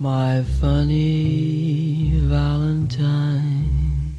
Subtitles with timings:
[0.00, 4.14] My funny Valentine,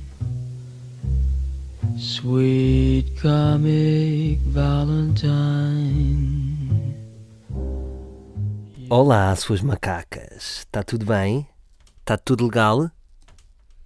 [1.97, 5.97] sweet comic Valentine.
[8.91, 10.59] Olá, suas macacas.
[10.59, 11.49] Está tudo bem?
[12.01, 12.91] Está tudo legal?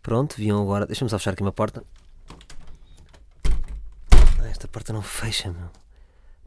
[0.01, 0.85] Pronto, viam agora.
[0.85, 1.81] Deixa-me só fechar aqui uma porta.
[4.41, 5.69] Ah, Esta porta não fecha, meu.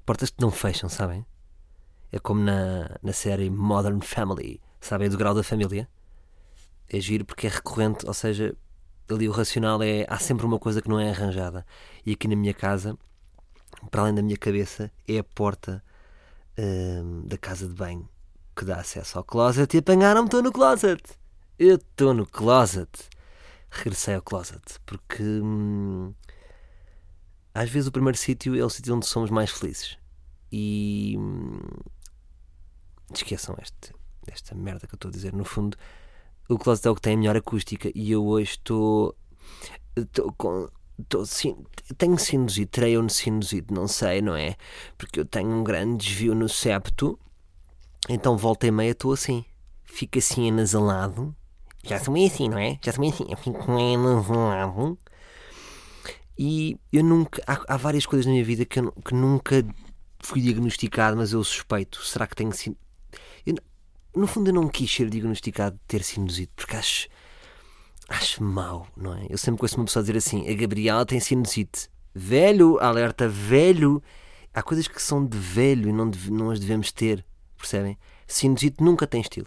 [0.04, 1.24] Portas que não fecham, sabem?
[2.12, 4.60] É como na, na série Modern Family.
[4.80, 5.88] Sabem do grau da família?
[6.88, 8.56] É giro porque é recorrente, ou seja,
[9.08, 10.06] ali o racional é.
[10.08, 11.66] Há sempre uma coisa que não é arranjada.
[12.04, 12.96] E aqui na minha casa,
[13.90, 15.82] para além da minha cabeça, é a porta
[16.58, 18.08] hum, da casa de banho
[18.56, 21.02] que dá acesso ao closet e apanharam-me, estou no closet.
[21.58, 22.90] Eu estou no closet.
[23.70, 26.14] Regressei ao closet porque hum,
[27.54, 29.98] às vezes o primeiro sítio é o sítio onde somos mais felizes.
[30.50, 31.60] E hum,
[33.12, 33.92] esqueçam este,
[34.32, 35.32] esta merda que eu estou a dizer.
[35.32, 35.76] No fundo,
[36.48, 39.14] o closet é o que tem a melhor acústica e eu hoje estou.
[39.96, 40.68] Estou com.
[40.98, 41.56] Estou, sim,
[41.96, 44.56] tenho sinusite, terei ou sinusite, não sei, não é?
[44.96, 47.16] Porque eu tenho um grande desvio no septo
[48.08, 49.44] então volta e meia estou assim.
[49.84, 51.34] Fico assim anasalado.
[51.84, 52.78] Já sou meio assim, não é?
[52.82, 53.26] Já sou meio assim.
[53.28, 54.98] Eu fico meio anasalado.
[56.38, 57.42] E eu nunca.
[57.46, 59.64] Há, há várias coisas na minha vida que, eu, que nunca
[60.20, 62.02] fui diagnosticado, mas eu suspeito.
[62.04, 62.52] Será que tenho
[64.14, 67.08] No fundo, eu não quis ser diagnosticado de ter sinusite, porque acho.
[68.08, 69.26] Acho mau, não é?
[69.28, 71.88] Eu sempre conheço uma pessoa a dizer assim: a Gabriela tem sinusite.
[72.14, 74.02] Velho, alerta, velho.
[74.54, 77.24] Há coisas que são de velho e não, deve- não as devemos ter,
[77.56, 77.98] percebem?
[78.26, 79.46] Sinusite nunca tem estilo.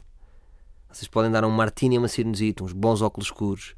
[0.91, 3.75] Vocês podem dar um martini a uma sinusite, uns bons óculos escuros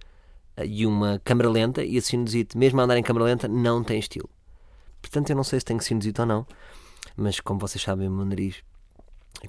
[0.57, 3.83] eh, e uma câmara lenta, e a sinusite, mesmo a andar em câmara lenta, não
[3.83, 4.29] tem estilo.
[5.01, 6.45] Portanto, eu não sei se tenho sinusite ou não,
[7.15, 8.57] mas como vocês sabem, o meu nariz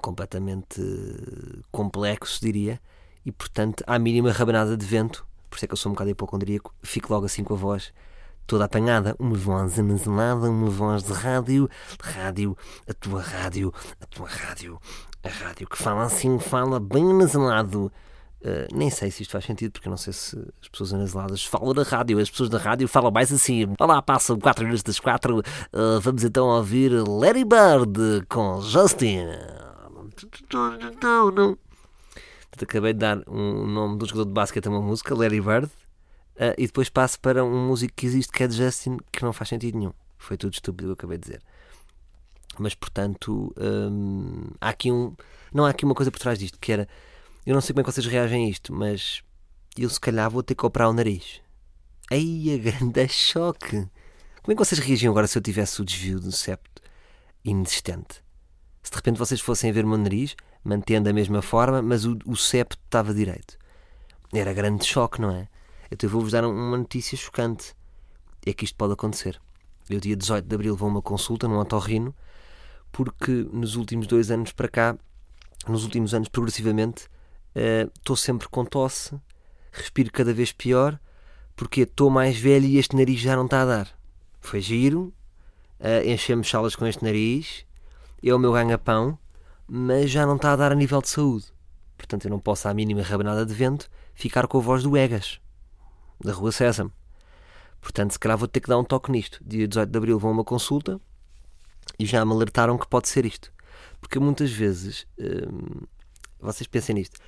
[0.00, 2.80] completamente eh, complexo, diria,
[3.24, 6.10] e portanto, à mínima rabanada de vento, por isso é que eu sou um bocado
[6.10, 7.92] hipocondríaco, fico logo assim com a voz
[8.46, 11.68] toda apanhada, uma voz anasalada, uma voz de rádio,
[12.00, 12.56] rádio,
[12.88, 14.78] a tua rádio, a tua rádio,
[15.22, 17.90] a rádio que fala assim, fala bem anasalado.
[18.42, 21.42] Uh, nem sei se isto faz sentido, porque eu não sei se as pessoas anasaladas
[21.46, 23.66] falam da rádio, as pessoas da rádio falam mais assim.
[23.80, 25.42] Olá, passam 4 minutos das 4, uh,
[26.02, 29.28] vamos então ouvir Larry Bird com Justin.
[32.50, 35.70] Portanto, acabei de dar um nome do jogador de basquete a uma música, Larry Bird,
[36.34, 39.48] Uh, e depois passo para um músico que existe que é Justin que não faz
[39.48, 39.92] sentido nenhum.
[40.18, 41.42] Foi tudo estúpido o que eu acabei de dizer.
[42.58, 45.14] Mas portanto, hum, há aqui um.
[45.52, 46.88] Não há aqui uma coisa por trás disto, que era.
[47.46, 49.22] Eu não sei como é que vocês reagem a isto, mas
[49.78, 51.40] eu se calhar vou ter que operar o nariz.
[52.10, 53.88] Aí a grande choque!
[54.42, 56.82] Como é que vocês reagiam agora se eu tivesse o desvio do septo
[57.44, 58.23] inexistente?
[58.84, 62.18] Se de repente vocês fossem ver o meu nariz, mantendo a mesma forma, mas o,
[62.26, 63.58] o septo estava direito.
[64.32, 65.48] Era grande choque, não é?
[65.90, 67.74] Então eu vou-vos dar uma notícia chocante.
[68.44, 69.40] É que isto pode acontecer.
[69.88, 72.14] Eu, dia 18 de Abril, vou a uma consulta num otorrino,
[72.92, 74.98] porque nos últimos dois anos para cá,
[75.66, 77.08] nos últimos anos, progressivamente,
[77.54, 79.18] eh, estou sempre com tosse,
[79.72, 81.00] respiro cada vez pior,
[81.56, 83.98] porque estou mais velho e este nariz já não está a dar.
[84.40, 85.12] Foi giro,
[85.80, 87.64] uh, enchemos salas com este nariz,
[88.30, 89.18] é o meu ganha-pão,
[89.66, 91.46] mas já não está a dar a nível de saúde.
[91.96, 95.40] Portanto, eu não posso, à mínima rabanada de vento, ficar com a voz do Egas
[96.22, 96.92] da Rua Sésamo.
[97.80, 99.38] Portanto, se calhar vou ter que dar um toque nisto.
[99.44, 101.00] Dia 18 de Abril vão a uma consulta
[101.98, 103.52] e já me alertaram que pode ser isto.
[104.00, 105.86] Porque muitas vezes, hum,
[106.40, 107.18] vocês pensem nisto,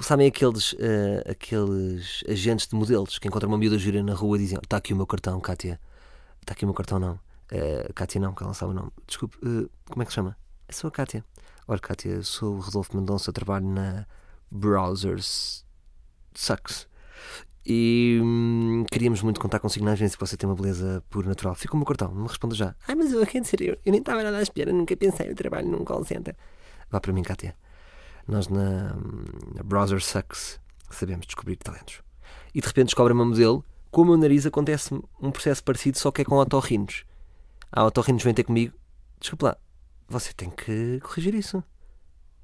[0.00, 4.40] sabem aqueles, uh, aqueles agentes de modelos que encontram uma miúda gira na rua e
[4.40, 5.80] dizem está aqui o meu cartão, Kátia.
[6.40, 7.18] Está aqui o meu cartão, não.
[7.52, 8.90] Uh, Kátia não, que ela não sabe o nome.
[9.06, 10.36] Desculpe, uh, como é que se chama?
[10.68, 11.24] Eu sou a Kátia.
[11.66, 14.06] Olha, Kátia, eu sou o Rodolfo Mendonça, trabalho na
[14.50, 15.64] Browsers
[16.34, 16.86] Sucks.
[17.64, 21.54] E hum, queríamos muito contar consigo na agência que você tem uma beleza pura natural.
[21.54, 22.74] Fica o meu cartão, me responda já.
[22.86, 25.34] Ai, mas eu quero dizer, eu, eu nem estava nada à espera, nunca pensei, eu
[25.34, 26.34] trabalho num call center.
[26.90, 27.54] Vá para mim, Kátia.
[28.26, 28.94] Nós na,
[29.54, 30.60] na Browser Sucks
[30.90, 32.00] sabemos descobrir talentos.
[32.54, 36.10] E de repente descobre uma modelo, com o meu nariz acontece um processo parecido, só
[36.10, 37.04] que é com otorrinos.
[37.70, 38.74] Há otorrinos vêm ter comigo.
[39.20, 39.56] Desculpe lá,
[40.08, 41.62] você tem que corrigir isso.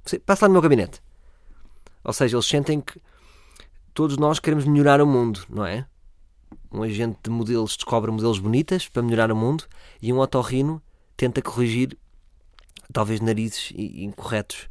[0.05, 1.03] Você, passa lá no meu gabinete.
[2.03, 3.01] Ou seja, eles sentem que
[3.95, 5.87] todos nós queremos melhorar o mundo, não é?
[6.71, 9.65] Um agente de modelos descobre modelos bonitas para melhorar o mundo
[10.03, 10.83] e um otorrino
[11.17, 11.97] tenta corrigir
[12.93, 14.69] talvez narizes incorretos,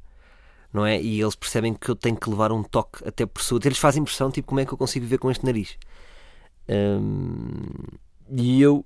[0.72, 1.02] não é?
[1.02, 3.68] E eles percebem que eu tenho que levar um toque até por saúde.
[3.68, 5.78] Eles fazem impressão, tipo, como é que eu consigo viver com este nariz?
[6.70, 7.64] Hum,
[8.32, 8.86] e eu,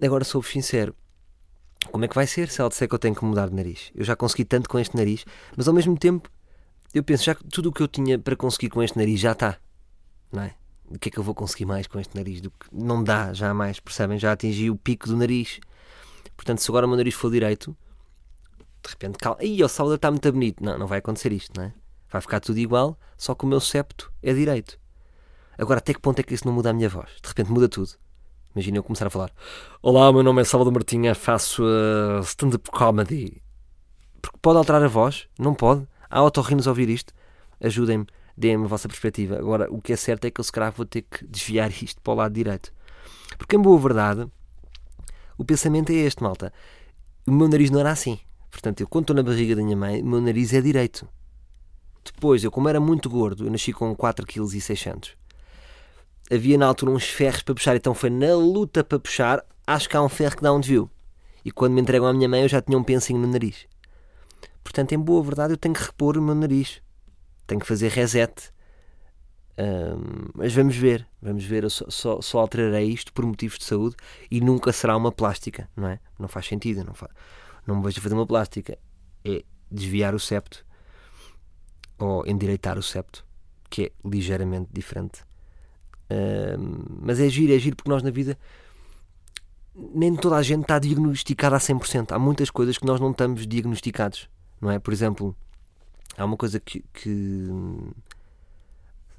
[0.00, 0.94] agora sou sincero,
[1.90, 3.90] como é que vai ser se ela disser que eu tenho que mudar de nariz?
[3.94, 5.24] Eu já consegui tanto com este nariz,
[5.56, 6.30] mas ao mesmo tempo
[6.92, 9.32] eu penso, já que tudo o que eu tinha para conseguir com este nariz já
[9.32, 9.58] está,
[10.32, 10.54] não é?
[10.86, 12.40] O que é que eu vou conseguir mais com este nariz?
[12.40, 14.18] Do que não dá já mais, percebem?
[14.18, 15.58] Já atingi o pico do nariz.
[16.36, 17.76] Portanto, se agora o meu nariz for direito,
[18.82, 20.62] de repente, calma, Ih, o Salvador está muito bonito.
[20.62, 21.74] Não, não vai acontecer isto, não é?
[22.10, 24.78] Vai ficar tudo igual, só que o meu septo é direito.
[25.56, 27.10] Agora, até que ponto é que isso não muda a minha voz?
[27.22, 27.92] De repente muda tudo.
[28.54, 29.32] Imagina eu começar a falar:
[29.82, 33.42] Olá, meu nome é Salvador Martinha, faço uh, stand-up comedy.
[34.22, 35.26] Porque pode alterar a voz?
[35.38, 35.86] Não pode.
[36.08, 37.12] Há otorrinos a ouvir isto?
[37.60, 38.06] Ajudem-me,
[38.36, 39.36] deem-me a vossa perspectiva.
[39.36, 42.00] Agora, o que é certo é que eu, se calhar, vou ter que desviar isto
[42.00, 42.72] para o lado direito.
[43.36, 44.24] Porque, em boa verdade,
[45.36, 46.52] o pensamento é este, malta.
[47.26, 48.20] O meu nariz não era assim.
[48.52, 51.08] Portanto, eu, quando estou na barriga da minha mãe, o meu nariz é direito.
[52.04, 55.23] Depois, eu, como era muito gordo, eu nasci com 4,6 kg.
[56.30, 59.44] Havia na altura uns ferros para puxar, então foi na luta para puxar.
[59.66, 60.90] Acho que há um ferro que dá um desvio.
[61.44, 63.66] E quando me entregam à minha mãe, eu já tinha um pensinho no nariz.
[64.62, 66.80] Portanto, em boa verdade, eu tenho que repor o meu nariz.
[67.46, 68.50] Tenho que fazer reset.
[69.58, 71.64] Um, mas vamos ver, vamos ver.
[71.64, 73.94] Eu só, só, só, alterarei isto por motivos de saúde
[74.30, 76.00] e nunca será uma plástica, não é?
[76.18, 76.82] Não faz sentido.
[76.82, 77.12] Não, faz,
[77.66, 78.78] não me vejo fazer uma plástica.
[79.22, 80.64] É desviar o septo
[81.98, 83.24] ou endireitar o septo,
[83.68, 85.22] que é ligeiramente diferente.
[87.00, 88.38] Mas é giro, é giro porque nós na vida
[89.94, 92.12] nem toda a gente está diagnosticada a 100%.
[92.12, 94.28] Há muitas coisas que nós não estamos diagnosticados
[94.64, 94.78] não é?
[94.78, 95.36] Por exemplo,
[96.16, 97.48] há uma coisa que, que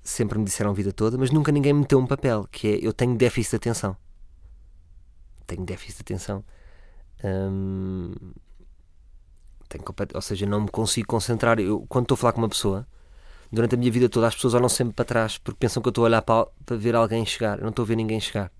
[0.04, 2.80] sempre me disseram a vida toda, mas nunca ninguém me meteu um papel, que é
[2.82, 3.96] eu tenho déficit de atenção.
[5.46, 6.44] Tenho déficit de atenção.
[7.24, 8.14] Hum,
[9.70, 9.84] tenho,
[10.14, 11.60] ou seja, não me consigo concentrar.
[11.60, 12.88] Eu, quando estou a falar com uma pessoa,
[13.52, 15.92] durante a minha vida toda, as pessoas olham sempre para trás porque pensam que eu
[15.92, 17.58] estou a olhar para, para ver alguém chegar.
[17.58, 18.52] Eu não estou a ver ninguém chegar.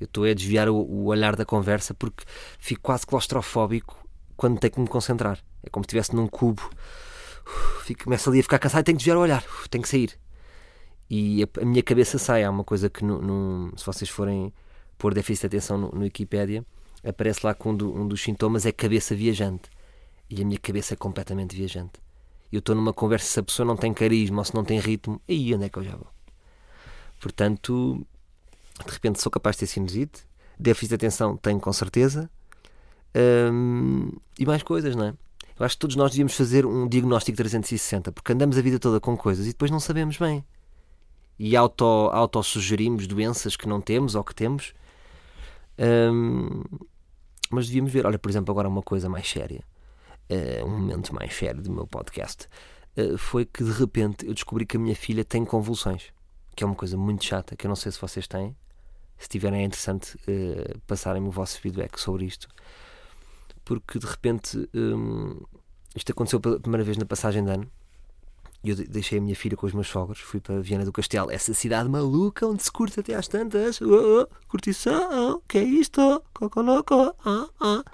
[0.00, 2.24] Eu estou a desviar o, o olhar da conversa porque
[2.58, 5.38] fico quase claustrofóbico quando tenho que me concentrar.
[5.62, 6.62] É como se estivesse num cubo.
[7.84, 9.44] Fico, começo ali a ficar cansado e tenho que desviar o olhar.
[9.68, 10.18] Tenho que sair.
[11.08, 12.44] E a, a minha cabeça sai.
[12.44, 14.52] Há uma coisa que, no, no, se vocês forem
[14.96, 16.64] pôr déficit de atenção no, no Wikipédia,
[17.04, 19.68] aparece lá que um, do, um dos sintomas é cabeça viajante.
[20.30, 22.00] E a minha cabeça é completamente viajante.
[22.52, 25.20] Eu estou numa conversa, se a pessoa não tem carisma ou se não tem ritmo,
[25.28, 26.08] aí onde é que eu já vou?
[27.20, 28.04] Portanto,
[28.84, 30.26] de repente sou capaz de ter sinusite,
[30.58, 32.30] déficit de atenção tenho com certeza,
[33.52, 35.14] hum, e mais coisas, não é?
[35.58, 38.98] Eu acho que todos nós devíamos fazer um diagnóstico 360, porque andamos a vida toda
[38.98, 40.42] com coisas e depois não sabemos bem.
[41.38, 44.72] E auto, auto-sugerimos doenças que não temos ou que temos.
[45.78, 46.62] Um,
[47.50, 49.62] mas devíamos ver, olha, por exemplo, agora uma coisa mais séria,
[50.30, 52.48] uh, um momento mais sério do meu podcast,
[52.96, 56.12] uh, foi que de repente eu descobri que a minha filha tem convulsões,
[56.54, 58.56] que é uma coisa muito chata, que eu não sei se vocês têm.
[59.18, 62.48] Se tiverem, é interessante uh, passarem-me o vosso feedback sobre isto
[63.70, 65.40] porque de repente hum,
[65.94, 67.70] isto aconteceu pela primeira vez na passagem de ano.
[68.64, 71.30] E eu deixei a minha filha com os meus sogros, fui para Viana do Castelo,
[71.30, 73.80] essa cidade maluca onde se curte até às tantas.
[73.80, 76.20] Oh, curtição, que é isto?
[76.34, 77.84] Cocoloco, ah, ah.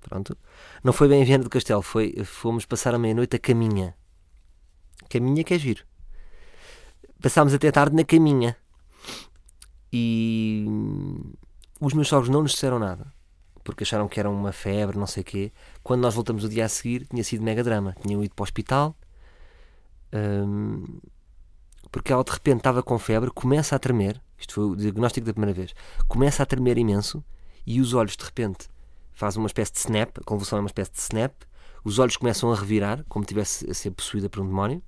[0.00, 0.34] Pronto.
[0.82, 3.94] Não foi bem em Viana do Castelo, foi, fomos passar a meia-noite a caminha.
[5.08, 5.84] Caminha que é giro.
[7.20, 8.56] Passámos até tarde na caminha.
[9.92, 10.66] E
[11.80, 13.12] os meus sogros não nos disseram nada
[13.64, 15.52] porque acharam que era uma febre, não sei o quê.
[15.82, 17.94] Quando nós voltamos o dia a seguir, tinha sido mega drama.
[18.00, 18.96] Tinham ido para o hospital,
[20.12, 21.00] hum,
[21.90, 24.20] porque ela de repente estava com febre, começa a tremer.
[24.38, 25.74] Isto foi o diagnóstico da primeira vez.
[26.08, 27.24] Começa a tremer imenso
[27.66, 28.68] e os olhos de repente
[29.22, 30.18] faz uma espécie de snap.
[30.18, 31.32] A convulsão é uma espécie de snap.
[31.84, 34.82] Os olhos começam a revirar, como se estivesse a ser possuída por um demónio,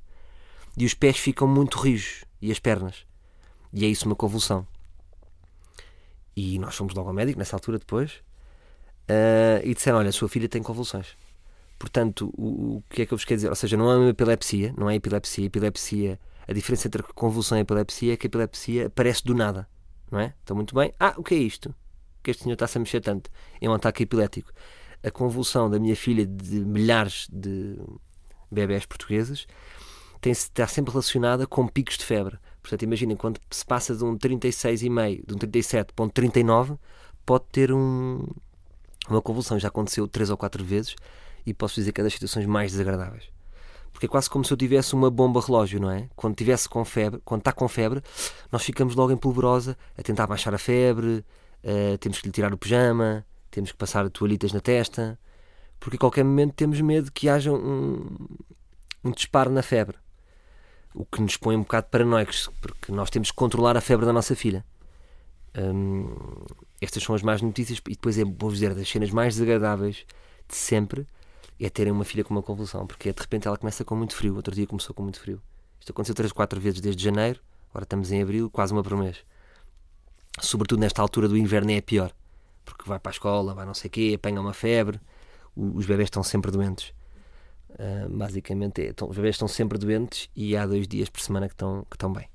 [0.77, 3.07] e os pés ficam muito rijos e as pernas.
[3.73, 4.67] E é isso uma convulsão.
[6.35, 8.15] E nós fomos logo ao médico nessa altura depois
[9.09, 11.17] uh, e disseram: Olha, a sua filha tem convulsões.
[11.79, 13.51] Portanto, o, o, que é que eu vos quero dizer?
[13.51, 15.47] Ou seja, não é uma epilepsia, não é epilepsia.
[15.47, 19.69] Epilepsia, a diferença entre convulsão e epilepsia é que a epilepsia aparece do nada,
[20.11, 20.35] não é?
[20.43, 20.93] Então, muito bem.
[20.99, 21.73] Ah, o que é isto?
[22.25, 23.31] Que este senhor está-se a mexer tanto.
[23.61, 24.51] É um ataque epilético.
[25.05, 27.79] A convulsão da minha filha, de milhares de
[28.51, 29.47] bebés portugueses,
[30.21, 32.39] tem, está sempre relacionada com picos de febre.
[32.63, 36.77] Portanto, imaginem, quando se passa de um 36,5, de um 37 para um 39,
[37.27, 38.27] pode ter um,
[39.09, 40.97] uma convulsão já aconteceu três ou quatro vezes
[41.45, 43.25] e posso dizer que é das situações mais desagradáveis.
[43.93, 46.09] Porque é quase como se eu tivesse uma bomba relógio, não é?
[46.17, 48.03] Quando tivesse com febre, quando está com febre,
[48.51, 51.25] nós ficamos logo em polvorosa a tentar baixar a febre,
[51.65, 55.19] uh, temos que lhe tirar o pijama, temos que passar toalhitas na testa,
[55.81, 58.17] porque a qualquer momento temos medo que haja um,
[59.03, 59.97] um disparo na febre.
[60.95, 64.13] O que nos põe um bocado paranoicos, porque nós temos que controlar a febre da
[64.13, 64.65] nossa filha.
[65.57, 66.15] Um,
[66.81, 70.05] estas são as más notícias e depois é, vou dizer, das cenas mais desagradáveis
[70.49, 71.07] de sempre
[71.61, 74.35] é terem uma filha com uma convulsão, porque de repente ela começa com muito frio.
[74.37, 75.41] Outro dia começou com muito frio.
[75.79, 77.41] Isto aconteceu três, quatro vezes desde janeiro,
[77.71, 79.25] agora estamos em abril, quase uma por mês.
[80.41, 82.13] Sobretudo nesta altura do inverno é pior,
[82.65, 85.01] porque vai para a escola, vai não sei o quê, apanha uma febre,
[85.57, 86.93] os bebés estão sempre doentes.
[87.71, 91.49] Uh, basicamente, é, estão, os bebés estão sempre doentes e há dois dias por semana
[91.49, 92.29] que estão, que estão bem.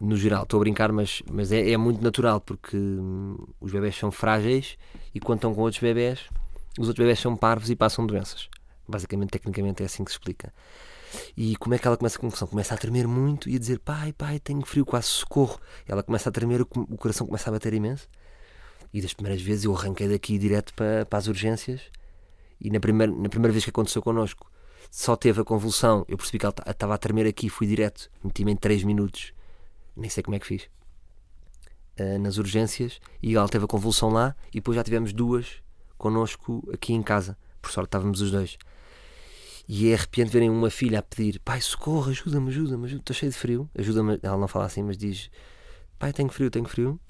[0.00, 3.96] No geral, estou a brincar, mas, mas é, é muito natural porque hum, os bebés
[3.96, 4.76] são frágeis
[5.14, 6.28] e quando estão com outros bebés,
[6.78, 8.48] os outros bebés são parvos e passam doenças.
[8.88, 10.52] Basicamente, tecnicamente, é assim que se explica.
[11.36, 12.48] E como é que ela começa a confusão?
[12.48, 15.60] Começa a tremer muito e a dizer: Pai, pai, tenho frio, quase socorro.
[15.86, 18.08] Ela começa a tremer, o coração começa a bater imenso.
[18.92, 21.82] E das primeiras vezes eu arranquei daqui direto para, para as urgências.
[22.60, 24.50] E na primeira, na primeira vez que aconteceu connosco,
[24.90, 26.04] só teve a convulsão.
[26.08, 29.32] Eu percebi que ela estava a tremer aqui, fui direto, meti-me em 3 minutos.
[29.96, 30.68] Nem sei como é que fiz.
[31.98, 33.00] Uh, nas urgências.
[33.22, 34.36] E ela teve a convulsão lá.
[34.50, 35.62] E depois já tivemos duas
[35.98, 37.36] connosco aqui em casa.
[37.60, 38.56] Por sorte estávamos os dois.
[39.66, 43.32] E é arrepiante verem uma filha a pedir: Pai, socorro, ajuda-me, ajuda-me, ajuda estou cheio
[43.32, 43.70] de frio.
[43.76, 44.18] Ajuda-me.
[44.22, 45.30] Ela não fala assim, mas diz:
[45.98, 47.00] Pai, tenho frio, tenho frio.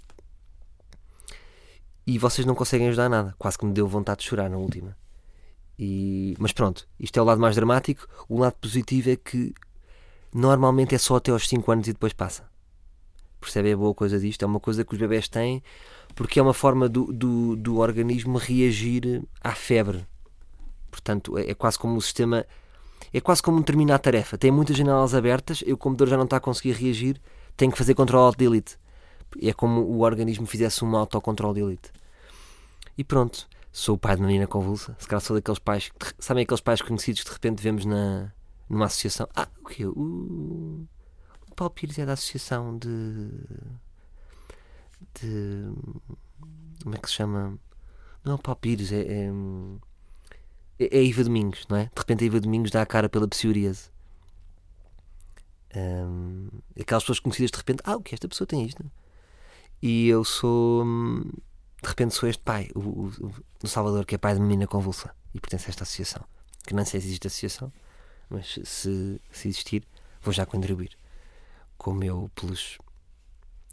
[2.07, 3.35] E vocês não conseguem ajudar nada.
[3.39, 4.97] Quase que me deu vontade de chorar na última.
[5.79, 6.35] E...
[6.39, 8.07] Mas pronto, isto é o lado mais dramático.
[8.29, 9.55] O lado positivo é que
[10.33, 12.49] normalmente é só até aos 5 anos e depois passa.
[13.41, 14.43] Percebe a boa coisa disto?
[14.43, 15.63] É uma coisa que os bebés têm
[16.15, 20.07] porque é uma forma do, do, do organismo reagir à febre.
[20.95, 22.47] Portanto, é, é quase como o sistema.
[23.13, 24.39] É quase como terminar a tarefa.
[24.39, 27.21] Tem muitas janelas abertas, e o computador já não está a conseguir reagir,
[27.57, 28.79] tem que fazer Ctrl Alt Delete.
[29.43, 31.91] É como o organismo fizesse um autocontrol delete.
[32.97, 34.97] E pronto, sou o pai de uma menina convulsa.
[34.99, 35.91] Se calhar sou daqueles pais.
[36.19, 38.33] Sabem aqueles pais conhecidos que de repente vemos na,
[38.69, 39.29] numa associação?
[39.35, 39.85] Ah, o quê?
[39.87, 40.87] O,
[41.51, 43.31] o Paulo Pires é da associação de
[45.21, 45.73] de.
[46.83, 47.59] Como é que se chama?
[48.25, 49.31] Não é o Paulo Pires, é, é,
[50.79, 51.85] é, a Iva Domingos, não é?
[51.85, 53.91] De repente a Iva Domingos dá a cara pela psoríase.
[55.77, 56.49] Um,
[56.81, 58.85] aquelas pessoas conhecidas de repente, ah, o que esta pessoa tem isto?
[59.83, 60.85] E eu sou,
[61.83, 65.15] de repente, sou este pai, o, o, o Salvador, que é pai de menina convulsa
[65.35, 66.25] e pertence a esta associação.
[66.67, 67.73] Que não sei se existe associação,
[68.31, 69.87] mas se, se existir,
[70.23, 70.97] vou já contribuir
[71.77, 72.79] com o meu peluche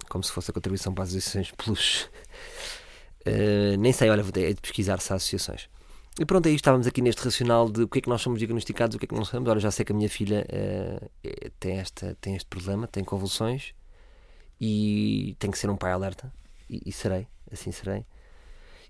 [0.10, 2.10] como se fosse a contribuição para as associações plus.
[3.26, 5.70] Uh, nem sei, olha, vou ter de pesquisar se há associações.
[6.20, 8.96] E pronto, aí estávamos aqui neste racional de o que é que nós somos diagnosticados,
[8.96, 9.48] o que é que não somos.
[9.50, 11.10] Ora, já sei que a minha filha uh,
[11.60, 13.74] tem, esta, tem este problema, tem convulsões
[14.60, 16.32] e tem que ser um pai alerta.
[16.70, 18.06] E, e serei, assim serei.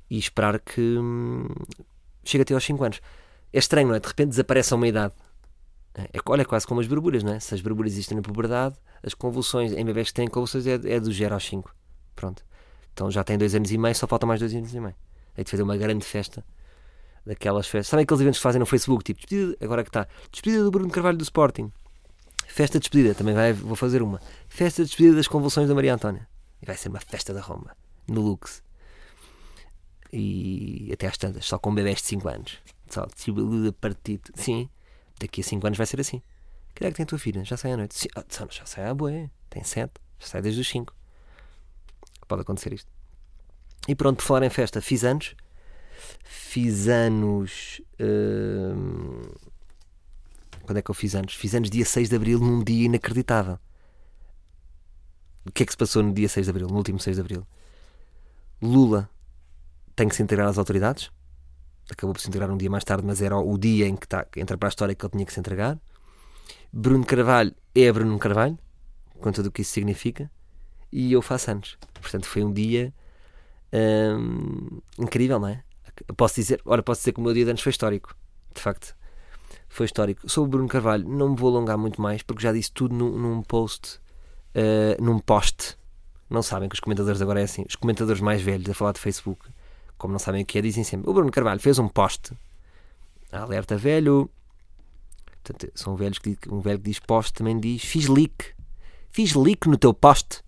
[0.10, 1.48] E esperar que hum,
[2.24, 3.01] chegue até aos 5 anos.
[3.54, 4.00] É estranho, não é?
[4.00, 5.13] De repente desaparece a uma idade.
[5.94, 7.40] É, olha, é quase como as borbulhas, não é?
[7.40, 11.00] Se as borbulhas existem na puberdade, as convulsões em bebés que têm convulsões é, é
[11.00, 11.74] do 0 aos 5.
[12.16, 12.44] Pronto.
[12.94, 14.96] Então já tem 2 anos e meio, só falta mais 2 anos e meio.
[15.38, 16.44] Aí de fazer uma grande festa
[17.25, 17.88] daquelas festas.
[17.88, 19.04] Sabem aqueles eventos que fazem no Facebook?
[19.04, 21.72] Tipo, despedida, agora que está, despedida do Bruno Carvalho do Sporting.
[22.48, 24.22] Festa de despedida, também vai, vou fazer uma.
[24.50, 26.28] Festa de despedida das convulsões da Maria Antónia.
[26.62, 27.75] E vai ser uma festa da Roma,
[28.08, 28.62] no Lux.
[30.12, 32.58] E até às tantas, só com bebés de 5 anos.
[32.90, 34.32] Só, de partido.
[34.36, 34.70] Sim,
[35.20, 36.22] daqui a 5 anos vai ser assim.
[36.75, 37.44] Que é que tem a tua filha?
[37.46, 37.96] Já sai à noite?
[37.96, 39.12] Sim, ah, já sai à boa,
[39.50, 40.94] tem 7, já sai desde os 5.
[42.28, 42.90] Pode acontecer isto.
[43.88, 45.36] E pronto, por falar em festa, fiz anos.
[46.24, 47.81] Fiz anos.
[48.00, 49.22] Hum,
[50.63, 51.34] quando é que eu fiz anos?
[51.34, 53.60] Fiz anos dia 6 de abril, num dia inacreditável.
[55.46, 57.22] O que é que se passou no dia 6 de abril, no último 6 de
[57.22, 57.48] abril?
[58.62, 59.10] Lula
[59.96, 61.12] tem que se integrar às autoridades
[61.91, 64.25] acabou por se integrar um dia mais tarde, mas era o dia em que está,
[64.36, 65.77] entra para a história que ele tinha que se entregar.
[66.72, 68.58] Bruno Carvalho é Bruno Carvalho,
[69.20, 70.31] com tudo o que isso significa,
[70.91, 71.77] e eu faço anos.
[71.93, 72.93] Portanto, foi um dia
[73.74, 75.63] hum, incrível, não é?
[76.15, 78.15] Posso dizer, ora, posso dizer que o meu dia de anos foi histórico,
[78.53, 78.96] de facto.
[79.70, 80.29] Foi histórico.
[80.29, 83.17] Sobre o Bruno Carvalho, não me vou alongar muito mais, porque já disse tudo num,
[83.17, 84.00] num post,
[84.55, 85.77] uh, num post.
[86.29, 87.65] Não sabem que os comentadores agora é assim.
[87.67, 89.50] Os comentadores mais velhos a falar de Facebook
[90.01, 92.34] como não sabem o que é, dizem sempre: o Bruno Carvalho fez um post.
[93.31, 94.27] Alerta velho.
[95.43, 98.55] Portanto, são velhos que um velho que diz post também diz: fiz leak.
[99.12, 100.41] Fiz leak no teu post.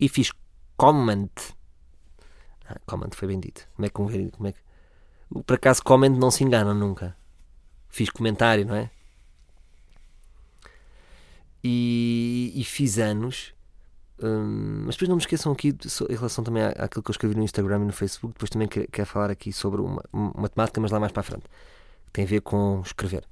[0.00, 0.30] E fiz
[0.76, 1.28] comment.
[2.70, 3.68] Ah, comment foi bem dito.
[3.74, 4.30] Como é que um.
[4.30, 4.58] Como é que...
[5.44, 7.16] Por acaso, comment não se engana nunca.
[7.88, 8.90] Fiz comentário, não é?
[11.62, 13.52] E, e fiz anos
[14.22, 17.34] Hum, mas depois não me esqueçam aqui em relação também à, àquilo que eu escrevi
[17.34, 18.34] no Instagram e no Facebook.
[18.34, 21.24] Depois também quero, quero falar aqui sobre uma, uma temática, mas lá mais para a
[21.24, 21.44] frente.
[22.12, 23.24] Tem a ver com escrever.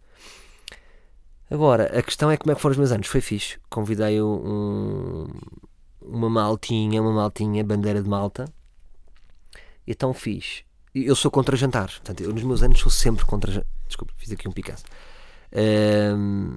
[1.51, 3.07] Agora, a questão é como é que foram os meus anos.
[3.07, 3.59] Foi fixe.
[3.69, 5.27] Convidei um,
[6.01, 8.47] uma maltinha, uma maltinha, bandeira de malta.
[9.91, 10.65] Então fiz.
[10.95, 11.89] eu sou contra jantar.
[11.89, 13.69] Portanto, eu nos meus anos sou sempre contra jantar.
[13.87, 14.85] Desculpa, fiz aqui um Picasso.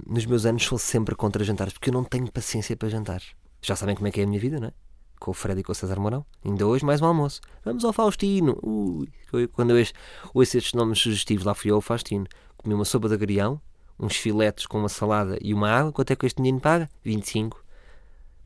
[0.06, 3.22] Nos meus anos sou sempre contra jantares porque eu não tenho paciência para jantar.
[3.62, 4.74] Já sabem como é que é a minha vida, não é?
[5.18, 6.26] Com o Fred e com o César Mourão.
[6.44, 7.40] Ainda hoje mais um almoço.
[7.64, 8.58] Vamos ao Faustino.
[8.62, 9.08] Ui,
[9.54, 9.86] quando eu
[10.34, 12.26] ouço estes nomes sugestivos, lá fui eu ao Faustino.
[12.58, 13.62] Comi uma sopa de agrião,
[13.98, 15.94] uns filetes com uma salada e uma água.
[15.94, 16.90] Quanto é que este menino paga?
[17.04, 17.61] 25.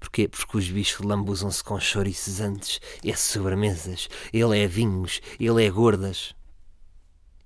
[0.06, 0.28] Porquê?
[0.28, 6.36] Porque os bichos lambuzam-se com chouriços antes, é sobremesas, ele é vinhos, ele é gordas.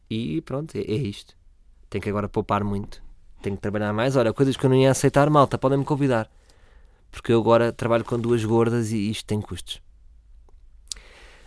[0.09, 1.37] E pronto, é, é isto.
[1.89, 3.01] Tenho que agora poupar muito.
[3.41, 4.17] Tenho que trabalhar mais.
[4.17, 6.29] Olha, coisas que eu não ia aceitar, malta, podem-me convidar.
[7.09, 9.81] Porque eu agora trabalho com duas gordas e isto tem custos.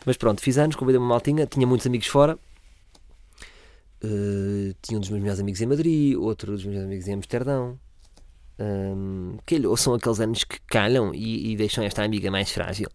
[0.07, 2.39] Mas pronto, fiz anos, convidei uma maltinha, tinha muitos amigos fora.
[4.03, 7.79] Uh, tinha um dos meus melhores amigos em Madrid, outro dos meus amigos em Amsterdão.
[8.59, 12.89] Um, que, ou são aqueles anos que calham e, e deixam esta amiga mais frágil.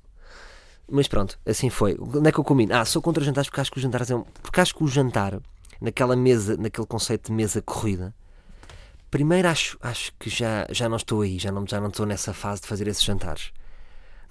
[0.90, 1.98] Mas pronto, assim foi.
[2.00, 2.74] Onde é que eu combino?
[2.74, 4.24] Ah, sou contra jantares porque acho que o jantar é um.
[4.42, 5.40] Porque acho que o jantar,
[5.82, 8.16] naquela mesa, naquele conceito de mesa corrida,
[9.12, 12.34] primeiro acho, acho que já, já não estou aí, já não, já não estou nessa
[12.34, 13.52] fase de fazer esses jantares.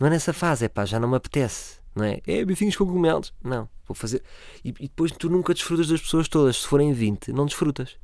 [0.00, 2.20] Não é nessa fase, é pá, já não me apetece, não é?
[2.26, 3.34] É bifinhos com cogumelos.
[3.42, 4.22] Não, vou fazer.
[4.64, 6.62] E, e depois tu nunca desfrutas das pessoas todas.
[6.62, 7.96] Se forem 20, não desfrutas.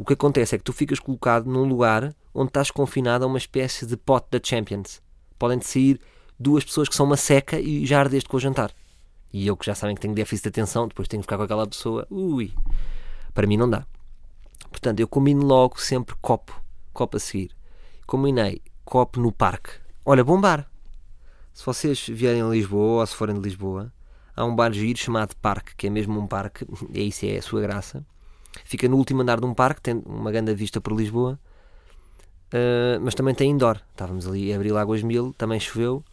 [0.00, 3.36] O que acontece é que tu ficas colocado num lugar onde estás confinado a uma
[3.36, 5.02] espécie de pote da Champions.
[5.38, 6.00] Podem-te sair
[6.38, 8.72] duas pessoas que são uma seca e já ardeste com o jantar.
[9.30, 11.42] E eu que já sabem que tenho déficit de atenção, depois tenho que ficar com
[11.42, 12.06] aquela pessoa.
[12.10, 12.50] Ui,
[13.34, 13.86] para mim não dá.
[14.70, 16.58] Portanto, eu combino logo sempre copo,
[16.94, 17.54] copo a seguir.
[18.06, 19.72] Combinei copo no parque.
[20.02, 20.66] Olha, bom bar.
[21.52, 23.92] Se vocês vierem a Lisboa ou se forem de Lisboa,
[24.34, 26.64] há um bar giro chamado Parque, que é mesmo um parque,
[26.94, 28.02] é isso, é a sua graça.
[28.64, 31.38] Fica no último andar de um parque, tem uma grande vista por Lisboa,
[32.52, 33.80] uh, mas também tem indoor.
[33.90, 36.04] Estávamos ali a abrir Águas Mil, também choveu,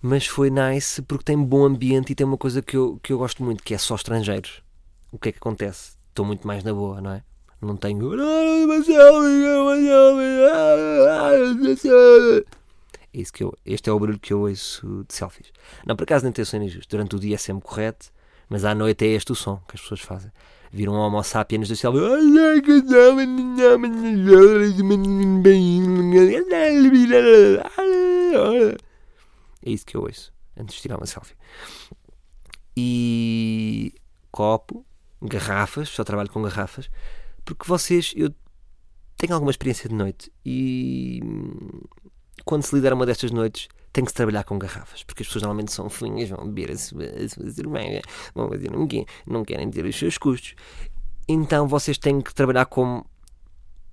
[0.00, 3.18] mas foi nice porque tem bom ambiente e tem uma coisa que eu, que eu
[3.18, 4.62] gosto muito, que é só estrangeiros.
[5.10, 5.92] O que é que acontece?
[6.08, 7.22] Estou muito mais na boa, não é?
[7.60, 8.12] Não tenho.
[13.14, 15.52] É isso que eu, este é o barulho que eu ouço de selfies.
[15.86, 16.90] Não, por acaso nem tenho sonho injusto.
[16.90, 18.10] Durante o dia é sempre correto,
[18.48, 20.32] mas à noite é este o som que as pessoas fazem.
[20.72, 21.98] Viram um homo sapiens da selva.
[29.64, 31.34] É isso que eu ouço antes de tirar uma selfie.
[32.74, 33.94] E
[34.30, 34.84] copo,
[35.20, 36.90] garrafas, só trabalho com garrafas,
[37.44, 38.32] porque vocês, eu
[39.18, 41.20] tenho alguma experiência de noite e
[42.46, 45.42] quando se lidera uma destas noites tem que se trabalhar com garrafas, porque as pessoas
[45.42, 47.04] normalmente são finhas, vão beber a sua,
[48.34, 50.54] vão fazer não, quer, não querem ter os seus custos.
[51.28, 53.04] Então vocês têm que trabalhar como,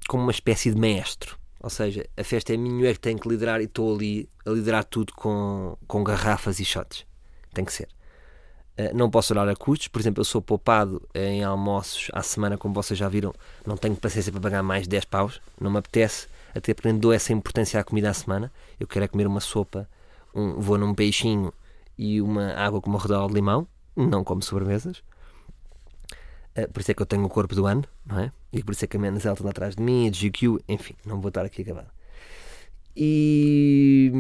[0.07, 1.37] como uma espécie de maestro.
[1.61, 4.49] Ou seja, a festa é minha, é que tenho que liderar e estou ali a
[4.51, 7.05] liderar tudo com, com garrafas e shots.
[7.53, 7.89] Tem que ser.
[8.79, 12.57] Uh, não posso olhar a custos, por exemplo, eu sou poupado em almoços à semana,
[12.57, 13.33] como vocês já viram,
[13.65, 17.13] não tenho paciência para pagar mais de 10 paus, não me apetece, até porque dou
[17.13, 18.51] essa importância à comida à semana.
[18.79, 19.89] Eu quero é comer uma sopa,
[20.33, 21.53] um, vou num peixinho
[21.97, 25.03] e uma água com uma rodela de limão, não como sobremesas.
[26.57, 28.31] Uh, por isso é que eu tenho o corpo do ano, não é?
[28.51, 31.19] E por isso é que a Menzel está atrás de mim, a GQ, enfim, não
[31.21, 31.87] vou estar aqui a acabar.
[32.95, 34.11] E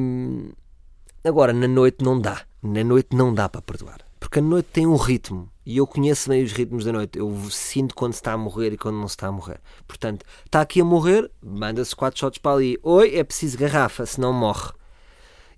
[1.23, 4.85] agora na noite não dá, na noite não dá para perdoar, porque a noite tem
[4.85, 7.17] um ritmo e eu conheço bem os ritmos da noite.
[7.17, 9.61] Eu sinto quando se está a morrer e quando não se está a morrer.
[9.87, 12.77] Portanto, está aqui a morrer, manda-se quatro shots para ali.
[12.83, 14.71] Oi, é preciso garrafa, senão morre.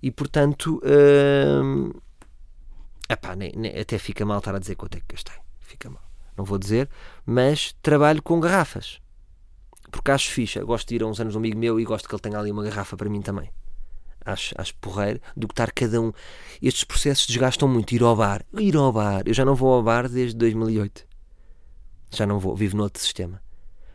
[0.02, 1.92] E portanto, hum,
[3.08, 5.36] epá, nem, nem, até fica mal estar a dizer quanto é que gastei.
[5.60, 6.88] Fica mal não vou dizer,
[7.24, 9.00] mas trabalho com garrafas.
[9.90, 10.64] Porque acho ficha.
[10.64, 12.50] Gosto de ir a uns anos um amigo meu e gosto que ele tenha ali
[12.50, 13.50] uma garrafa para mim também.
[14.24, 16.12] Acho, acho porreiro do que estar cada um.
[16.60, 17.92] Estes processos desgastam muito.
[17.92, 18.44] Ir ao bar.
[18.58, 19.22] Ir ao bar.
[19.26, 21.06] Eu já não vou ao bar desde 2008.
[22.10, 22.54] Já não vou.
[22.54, 23.42] Vivo noutro sistema.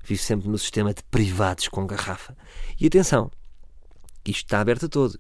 [0.04, 2.36] Vivo sempre no sistema de privados com garrafa.
[2.80, 3.32] E atenção,
[4.26, 5.18] isto está aberto a todos.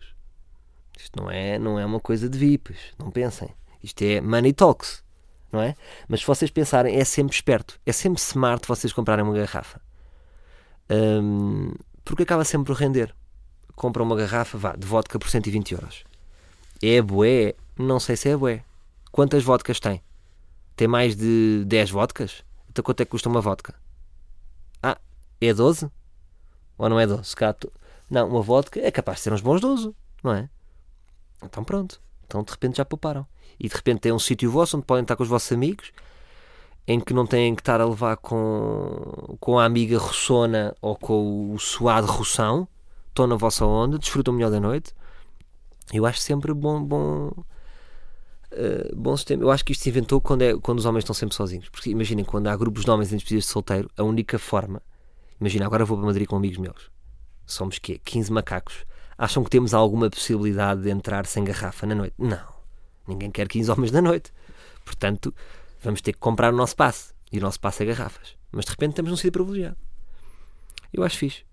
[0.98, 2.78] Isto não é, não é uma coisa de VIPs.
[2.98, 3.50] Não pensem.
[3.84, 5.04] Isto é money talks
[5.52, 5.76] não é?
[6.08, 9.82] Mas se vocês pensarem, é sempre esperto, é sempre smart vocês comprarem uma garrafa.
[10.90, 13.14] Um, porque acaba sempre por render.
[13.78, 16.04] Compra uma garrafa vá, de vodka por 120 euros.
[16.82, 17.54] É bué?
[17.78, 18.64] Não sei se é bué.
[19.12, 20.02] Quantas vodkas tem?
[20.76, 22.44] Tem mais de 10 vodkas?
[22.70, 23.76] Então quanto é que custa uma vodka?
[24.82, 24.98] Ah,
[25.40, 25.92] é 12?
[26.76, 27.36] Ou não é 12?
[27.36, 27.72] Cato...
[28.10, 30.50] Não, uma vodka é capaz de ser uns bons 12, não é?
[31.44, 32.02] Então pronto.
[32.26, 33.28] Então de repente já pouparam
[33.60, 35.92] e de repente tem um sítio vosso onde podem estar com os vossos amigos,
[36.88, 41.54] em que não têm que estar a levar com, com a amiga roçona ou com
[41.54, 42.68] o suado roção,
[43.18, 44.94] estão na vossa onda, desfrutam melhor da noite.
[45.92, 47.32] Eu acho sempre bom, bom
[48.52, 49.44] uh, bom sistema.
[49.44, 51.70] Eu acho que isto se inventou quando, é, quando os homens estão sempre sozinhos.
[51.70, 54.82] Porque imaginem, quando há grupos de homens em despedidas de solteiro, a única forma.
[55.40, 56.92] Imagina, agora vou para Madrid com amigos meus.
[57.46, 58.00] Somos quê?
[58.04, 58.86] 15 macacos.
[59.18, 62.14] Acham que temos alguma possibilidade de entrar sem garrafa na noite?
[62.18, 62.58] Não.
[63.08, 64.32] Ninguém quer 15 homens na noite.
[64.86, 65.34] Portanto,
[65.82, 67.14] vamos ter que comprar o nosso passe.
[67.32, 68.36] E o nosso passe é garrafas.
[68.52, 69.78] Mas de repente estamos num sítio privilegiado.
[70.94, 71.44] Eu acho fixe.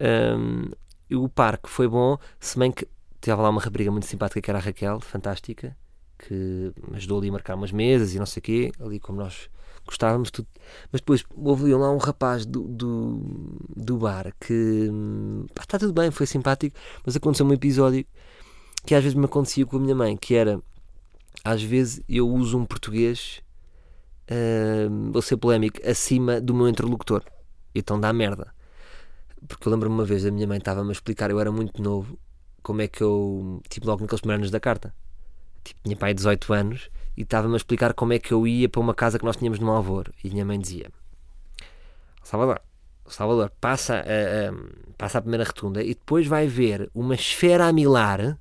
[0.00, 0.70] Um,
[1.14, 2.86] o parque foi bom, se bem que
[3.20, 5.76] teve lá uma rapariga muito simpática que era a Raquel, fantástica,
[6.18, 9.18] que me ajudou ali a marcar umas mesas e não sei o quê, ali como
[9.18, 9.48] nós
[9.86, 10.48] gostávamos tudo.
[10.90, 14.90] Mas depois houve lá um rapaz do, do, do bar que
[15.54, 18.04] pá, está tudo bem, foi simpático, mas aconteceu um episódio
[18.84, 20.60] que às vezes me acontecia com a minha mãe, que era
[21.44, 23.40] às vezes eu uso um português,
[24.30, 27.22] uh, vou ser polémico, acima do meu interlocutor.
[27.74, 28.52] Então dá merda.
[29.48, 32.18] Porque eu lembro-me uma vez a minha mãe estava-me a explicar, eu era muito novo,
[32.62, 34.94] como é que eu, tipo, logo naqueles primeiros anos da carta,
[35.64, 38.80] tipo, tinha pai 18 anos e estava-me a explicar como é que eu ia para
[38.80, 40.12] uma casa que nós tínhamos no Alvor.
[40.22, 40.90] E a minha mãe dizia:
[42.22, 42.60] Salvador,
[43.06, 47.72] Salvador, passa a, a, passa a primeira rotunda e depois vai ver uma esfera a
[47.72, 48.38] milar.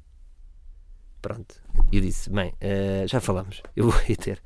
[1.22, 1.56] Pronto.
[1.92, 4.42] E eu disse: Bem, uh, já falamos, eu vou aí ter.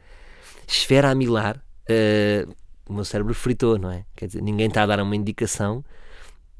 [0.68, 1.64] Esfera a milar.
[1.90, 2.52] Uh,
[2.88, 4.06] o meu cérebro fritou, não é?
[4.16, 5.84] Quer dizer, ninguém está a dar uma indicação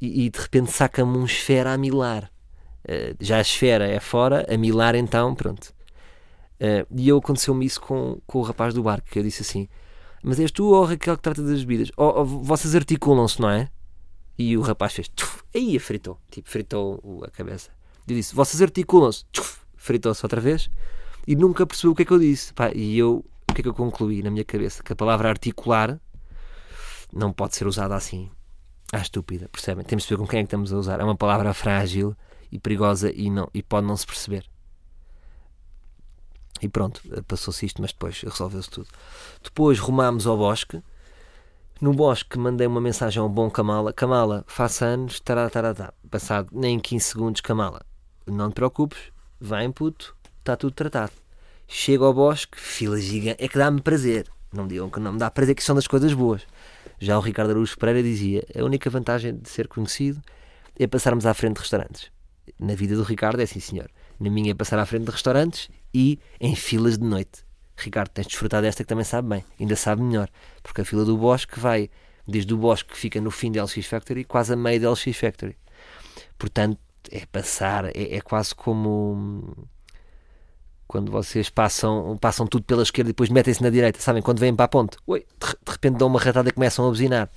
[0.02, 2.32] e, e de repente saca-me um esfera a milar.
[2.84, 5.74] Uh, já a esfera é fora, a milar então, pronto.
[6.56, 9.68] Uh, e eu aconteceu-me isso com, com o rapaz do barco, que eu disse assim:
[10.24, 11.92] Mas és tu ou Raquel que trata das bebidas?
[11.98, 13.70] Oh, oh, vocês articulam-se, não é?
[14.38, 17.72] E o rapaz fez, tuf, aí fritou, tipo, fritou a cabeça.
[18.08, 19.26] Eu disse: Vocês articulam-se,
[19.76, 20.70] fritou-se outra vez
[21.28, 22.54] e nunca percebeu o que é que eu disse.
[22.54, 24.84] Pá, e eu, o que é que eu concluí na minha cabeça?
[24.84, 26.00] Que a palavra articular
[27.12, 28.30] não pode ser usada assim.
[28.96, 29.84] Ah, estúpida, percebem?
[29.84, 31.02] Temos de ver com quem é que estamos a usar.
[31.02, 32.16] É uma palavra frágil
[32.50, 34.46] e perigosa e, não, e pode não se perceber.
[36.62, 38.88] E pronto, passou-se isto, mas depois resolveu-se tudo.
[39.44, 40.82] Depois rumámos ao bosque.
[41.82, 45.94] No bosque mandei uma mensagem ao bom Kamala: Kamala, faça anos, tará, tará, tará.
[46.10, 47.86] Passado nem 15 segundos, Kamala,
[48.26, 51.12] não te preocupes, vem puto, está tudo tratado.
[51.68, 54.32] Chego ao bosque, fila gigante, é que dá-me prazer.
[54.54, 56.44] Não digam que não me dá prazer, que são das coisas boas.
[57.00, 60.22] Já o Ricardo Araújo Pereira dizia: a única vantagem de ser conhecido
[60.78, 62.12] é passarmos à frente de restaurantes.
[62.60, 63.90] Na vida do Ricardo é assim, senhor.
[64.20, 67.44] Na minha é passar à frente de restaurantes e em filas de noite.
[67.78, 70.30] Ricardo, tens desfrutado desta que também sabe bem, ainda sabe melhor,
[70.64, 71.90] porque a fila do Bosque vai
[72.26, 75.18] desde o Bosque que fica no fim da LX Factory quase a meio da LX
[75.18, 75.58] Factory.
[76.38, 76.80] Portanto,
[77.12, 79.68] é passar, é, é quase como
[80.88, 84.22] quando vocês passam, passam tudo pela esquerda e depois metem-se na direita, sabem?
[84.22, 87.30] Quando vêm para a ponte, oi, de repente dão uma ratada e começam a buzinar.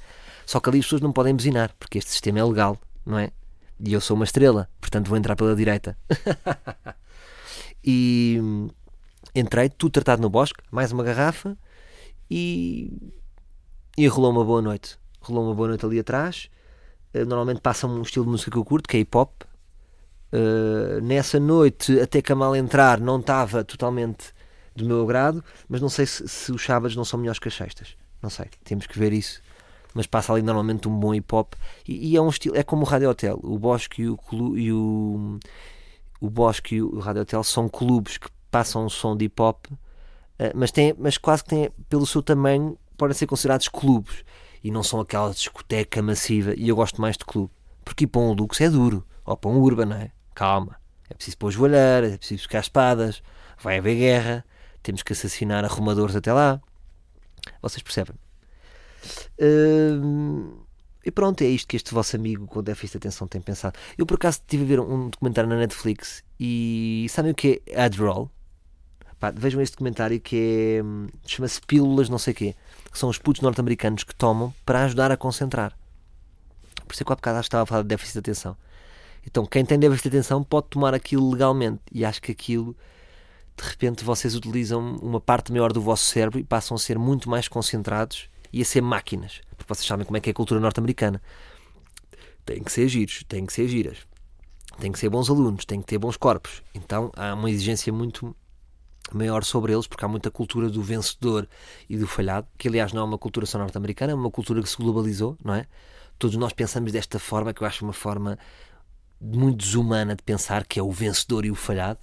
[0.47, 3.31] Só que ali as pessoas não podem buzinar, porque este sistema é legal, não é?
[3.81, 5.97] E eu sou uma estrela, portanto vou entrar pela direita.
[7.85, 8.41] e
[9.35, 11.57] entrei, tudo tratado no bosque, mais uma garrafa
[12.31, 13.13] e,
[13.97, 14.99] e rolou uma boa noite.
[15.21, 16.51] Rolou uma boa noite ali atrás.
[17.13, 19.43] Eh, normalmente passa um estilo de música que eu curto, que é hip hop.
[20.33, 24.35] Uh, nessa noite, até que a mal entrar, não estava totalmente
[24.77, 27.55] do meu agrado, mas não sei se, se os sábados não são melhores que as
[27.55, 27.97] sextas.
[28.23, 29.41] Não sei, temos que ver isso.
[29.95, 31.55] Mas passa ali normalmente um bom hip hop
[31.87, 33.39] e, e é um estilo, é como o Radio Hotel.
[33.43, 34.19] O Bosque e o,
[34.57, 35.39] e o,
[36.21, 39.67] o Bosque e o Radio Hotel são clubes que passam um som de hip hop,
[40.39, 44.25] eh, mas, tem, mas quase que têm, pelo seu tamanho, podem ser considerados clubes
[44.63, 46.55] e não são aquela discoteca massiva.
[46.57, 47.51] E eu gosto mais de clube,
[47.85, 50.11] porque ir para um luxo é duro, ou para um urban, não é?
[50.39, 50.77] Calma.
[51.11, 53.23] É preciso pôr joalheiras, é preciso buscar espadas,
[53.61, 54.45] vai haver guerra,
[54.85, 56.61] temos que assassinar arrumadores até lá.
[57.61, 58.15] Vocês percebem?
[59.41, 60.61] Hum,
[61.05, 63.77] e pronto, é isto que este vosso amigo com déficit de atenção tem pensado.
[63.97, 67.83] Eu por acaso estive a ver um documentário na Netflix e sabem o que é
[67.83, 68.31] Adderall?
[69.19, 70.83] Pá, vejam este documentário que é.
[70.85, 72.55] Hum, chama-se Pílulas não sei quê.
[72.93, 75.77] Que são os putos norte-americanos que tomam para ajudar a concentrar.
[76.87, 78.57] Por isso é que há bocado estava a falar de déficit de atenção.
[79.29, 81.83] Então, quem tem déficit de atenção pode tomar aquilo legalmente.
[81.93, 82.75] E acho que aquilo,
[83.55, 87.29] de repente, vocês utilizam uma parte maior do vosso cérebro e passam a ser muito
[87.29, 89.43] mais concentrados e a ser máquinas.
[89.55, 91.21] Porque vocês sabem como é que é a cultura norte-americana.
[92.47, 93.99] Tem que ser giros, tem que ser giras,
[94.81, 96.63] tem que ser bons alunos, tem que ter bons corpos.
[96.75, 98.35] Então há uma exigência muito
[99.13, 101.47] maior sobre eles, porque há muita cultura do vencedor
[101.87, 104.69] e do falhado, que aliás não é uma cultura só norte-americana, é uma cultura que
[104.71, 105.67] se globalizou, não é?
[106.19, 108.39] Todos nós pensamos desta forma, que eu acho uma forma
[109.21, 112.01] muito desumana de pensar que é o vencedor e o falhado.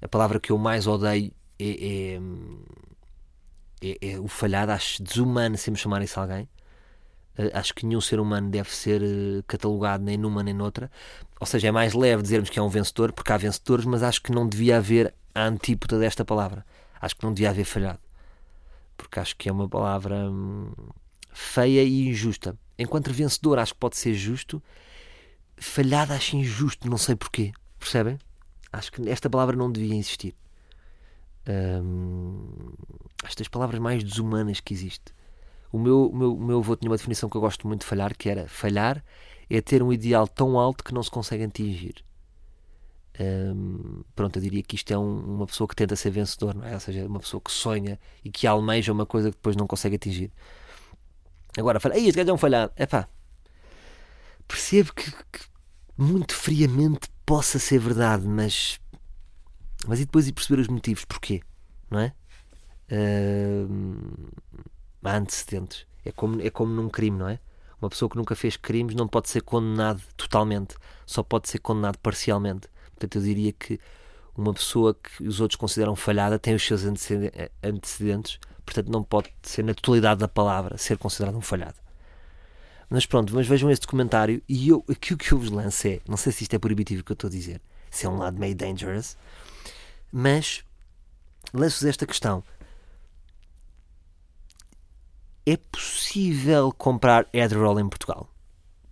[0.00, 2.20] A palavra que eu mais odeio é, é,
[3.82, 4.72] é, é o falhado.
[4.72, 6.48] Acho desumano se me chamar isso alguém.
[7.36, 10.90] Uh, acho que nenhum ser humano deve ser uh, catalogado nem numa nem noutra.
[11.40, 14.22] Ou seja, é mais leve dizermos que é um vencedor, porque há vencedores, mas acho
[14.22, 16.64] que não devia haver a antípoda desta palavra.
[17.00, 17.98] Acho que não devia haver falhado.
[18.96, 20.70] Porque acho que é uma palavra hum,
[21.32, 22.56] feia e injusta.
[22.78, 24.62] Enquanto vencedor, acho que pode ser justo.
[25.56, 27.52] Falhada, acho injusto, não sei porquê.
[27.78, 28.18] Percebem?
[28.72, 30.34] Acho que esta palavra não devia existir.
[31.48, 32.72] Hum,
[33.38, 35.12] das palavras mais desumanas que existe.
[35.70, 37.86] O meu, o meu, o meu avô tinha uma definição que eu gosto muito de
[37.86, 39.04] falhar, que era falhar
[39.50, 42.04] é ter um ideal tão alto que não se consegue atingir.
[44.14, 46.74] Pronto, eu diria que isto é um, uma pessoa que tenta ser vencedor, não é?
[46.74, 49.96] Ou seja, uma pessoa que sonha e que almeja uma coisa que depois não consegue
[49.96, 50.32] atingir.
[51.56, 52.72] Agora, fala, este gajo é um falhado.
[52.74, 53.08] É pá,
[54.46, 55.40] percebo que, que,
[55.96, 58.78] muito friamente possa ser verdade, mas.
[59.86, 61.42] Mas e depois ir perceber os motivos, porquê?
[61.90, 62.14] Não é?
[62.90, 64.30] Uh,
[65.04, 65.86] há antecedentes.
[66.04, 67.38] É como, é como num crime, não é?
[67.80, 70.74] Uma pessoa que nunca fez crimes não pode ser condenado totalmente,
[71.06, 72.68] só pode ser condenado parcialmente.
[72.90, 73.78] Portanto, eu diria que
[74.36, 79.62] uma pessoa que os outros consideram falhada tem os seus antecedentes, portanto, não pode ser,
[79.62, 81.83] na totalidade da palavra, ser considerado um falhado.
[82.88, 86.16] Mas pronto, mas vejam este documentário e eu, aquilo que eu vos lance é, não
[86.16, 88.54] sei se isto é proibitivo que eu estou a dizer, se é um lado meio
[88.54, 89.16] dangerous,
[90.12, 90.62] mas
[91.52, 92.42] lanço-vos esta questão.
[95.46, 98.28] É possível comprar Adderall em Portugal?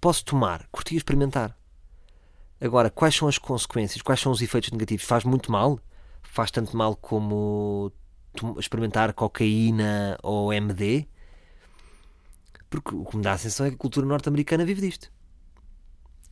[0.00, 1.56] Posso tomar, curti experimentar.
[2.60, 4.02] Agora, quais são as consequências?
[4.02, 5.04] Quais são os efeitos negativos?
[5.04, 5.80] Faz muito mal?
[6.22, 7.92] Faz tanto mal como
[8.58, 11.06] experimentar cocaína ou MD?
[12.72, 15.12] Porque o que me dá a sensação é que a cultura norte-americana vive disto.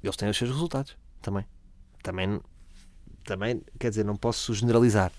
[0.02, 1.44] Eles têm os seus resultados também.
[2.02, 2.40] Também,
[3.24, 5.12] também quer dizer, não posso generalizar.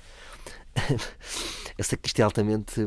[1.77, 2.83] Eu sei que isto é altamente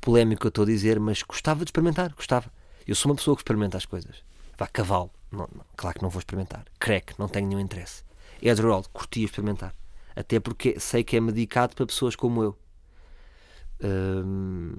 [0.00, 2.50] polémico, eu estou a dizer, mas gostava de experimentar, gostava.
[2.86, 4.24] Eu sou uma pessoa que experimenta as coisas.
[4.56, 6.64] Vá, cavalo, não, não, claro que não vou experimentar.
[6.78, 8.02] Crack, não tenho nenhum interesse.
[8.38, 9.74] Adderall, curtia experimentar.
[10.16, 12.58] Até porque sei que é medicado para pessoas como eu.
[13.82, 14.76] Hum,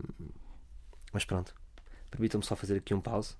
[1.14, 1.54] mas pronto.
[2.10, 3.36] Permitam-me só fazer aqui um pause.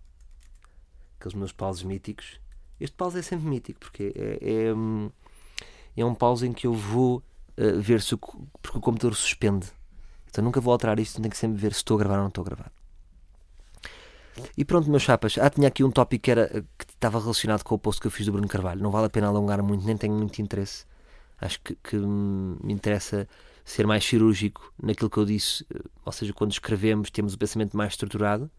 [1.20, 2.40] Aqueles meus pauses míticos.
[2.80, 7.24] Este pause é sempre mítico, porque é, é, é um pause em que eu vou
[7.58, 9.68] uh, ver se o, porque o computador suspende.
[10.30, 12.28] Então nunca vou alterar isto, tenho que sempre ver se estou a gravar ou não
[12.28, 12.72] estou a gravar.
[14.58, 15.38] E pronto, meus chapas.
[15.38, 18.12] Ah, tinha aqui um tópico que, era, que estava relacionado com o post que eu
[18.12, 18.82] fiz do Bruno Carvalho.
[18.82, 20.86] Não vale a pena alongar muito, nem tenho muito interesse.
[21.40, 23.28] Acho que, que me interessa
[23.66, 25.66] ser mais cirúrgico naquilo que eu disse.
[26.06, 28.50] Ou seja, quando escrevemos, temos o pensamento mais estruturado.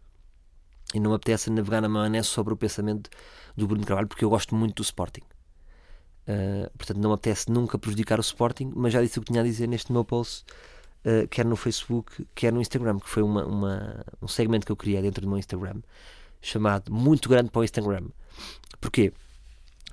[0.93, 3.09] E não me apetece navegar na maionese sobre o pensamento
[3.55, 5.23] do Bruno Carvalho, porque eu gosto muito do Sporting.
[6.27, 9.41] Uh, portanto, não me apetece nunca prejudicar o Sporting, mas já disse o que tinha
[9.41, 10.45] a dizer neste meu post
[11.05, 14.75] uh, quer no Facebook, quer no Instagram, que foi uma, uma, um segmento que eu
[14.75, 15.81] criei dentro do meu Instagram,
[16.41, 18.07] chamado Muito Grande para o Instagram.
[18.79, 19.13] Porquê?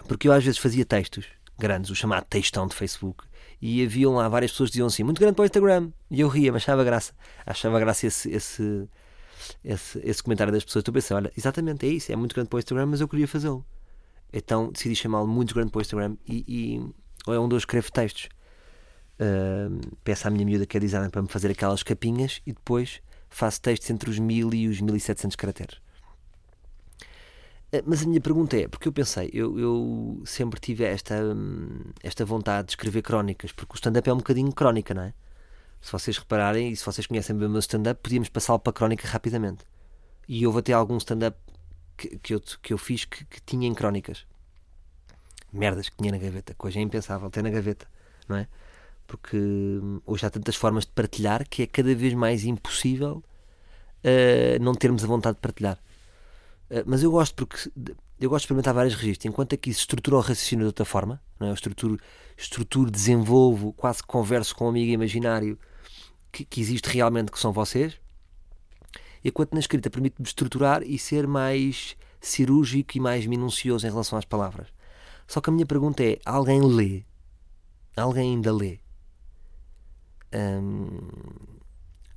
[0.06, 1.26] Porque eu às vezes fazia textos
[1.58, 3.24] grandes, o chamado textão de Facebook,
[3.66, 6.28] e haviam lá várias pessoas que diziam assim, muito grande para o Instagram, e eu
[6.28, 7.14] ria, mas achava graça,
[7.46, 8.86] achava graça esse, esse,
[9.64, 10.82] esse, esse comentário das pessoas.
[10.82, 13.08] Estou a pensar, olha, exatamente é isso, é muito grande para o Instagram, mas eu
[13.08, 13.64] queria fazê-lo.
[14.30, 18.28] Então decidi chamá-lo muito grande para o Instagram e, e é onde eu escrevo textos.
[19.14, 23.00] Uh, peço à minha miúda que é designer para me fazer aquelas capinhas e depois
[23.30, 25.80] faço textos entre os 1000 e os 1700 caracteres.
[27.72, 31.14] Uh, mas a minha pergunta é, porque eu pensei, eu, eu sempre tive esta,
[32.02, 35.14] esta vontade de escrever crónicas, porque o stand-up é um bocadinho crónica, não é?
[35.80, 39.06] Se vocês repararem e se vocês conhecem bem o meu stand-up, podíamos passá-lo para crónica
[39.06, 39.64] rapidamente.
[40.26, 41.36] E houve até algum stand-up
[41.96, 44.26] que, que, eu, que eu fiz que, que tinha em crónicas.
[45.52, 47.86] Merdas que tinha na gaveta, coisa impensável, ter na gaveta,
[48.28, 48.48] não é?
[49.06, 53.22] porque hum, hoje há tantas formas de partilhar que é cada vez mais impossível
[54.04, 55.78] uh, não termos a vontade de partilhar.
[56.70, 57.70] Uh, mas eu gosto porque
[58.20, 61.20] eu gosto de experimentar vários registros, enquanto aqui se estrutura o raciocínio de outra forma,
[61.38, 61.50] não é?
[61.50, 61.98] eu estruturo,
[62.36, 65.58] estruturo, desenvolvo, quase converso com um amigo imaginário
[66.32, 67.98] que, que existe realmente, que são vocês,
[69.24, 74.24] enquanto na escrita permite-me estruturar e ser mais cirúrgico e mais minucioso em relação às
[74.24, 74.68] palavras.
[75.26, 77.04] Só que a minha pergunta é: alguém lê?
[77.96, 78.78] Alguém ainda lê?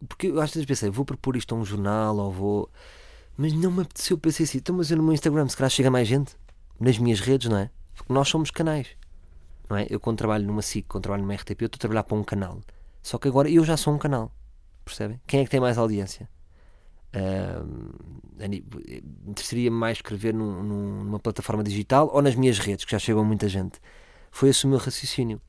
[0.07, 2.71] porque eu às vezes pensei, vou propor isto a um jornal ou vou.
[3.37, 5.91] Mas não me apeteceu, pensei assim, então, mas eu no meu Instagram, se calhar chega
[5.91, 6.35] mais gente,
[6.79, 7.69] nas minhas redes, não é?
[7.95, 8.87] Porque nós somos canais,
[9.69, 9.85] não é?
[9.89, 12.23] Eu quando trabalho numa SIC, quando trabalho numa RTP, eu estou a trabalhar para um
[12.23, 12.59] canal.
[13.03, 14.31] Só que agora eu já sou um canal,
[14.83, 15.21] percebem?
[15.27, 16.27] Quem é que tem mais audiência?
[17.15, 17.93] Uh,
[19.27, 23.23] interessaria mais escrever num, num, numa plataforma digital ou nas minhas redes, que já chegam
[23.23, 23.79] muita gente.
[24.31, 25.39] Foi esse o meu raciocínio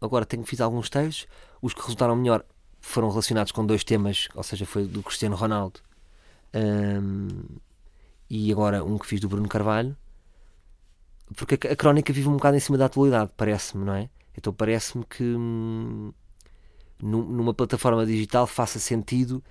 [0.00, 1.26] agora tenho fiz alguns textos,
[1.60, 2.44] os que resultaram melhor
[2.80, 5.80] foram relacionados com dois temas, ou seja, foi do Cristiano Ronaldo
[6.54, 7.28] um,
[8.28, 9.96] e agora um que fiz do Bruno Carvalho,
[11.36, 14.08] porque a, a, crónica vive um bocado em cima da atualidade, parece-me, não é?
[14.36, 16.12] Então parece-me que hum,
[17.02, 19.42] numa plataforma digital faça sentido